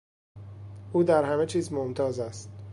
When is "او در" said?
0.93-1.23